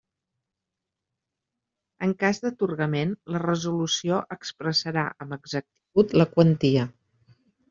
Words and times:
En 2.07 2.15
cas 2.23 2.39
d'atorgament, 2.45 3.11
la 3.35 3.43
resolució 3.43 4.23
expressarà 4.37 5.05
amb 5.27 5.37
exactitud 5.39 6.17
la 6.23 6.29
quantia. 6.35 6.89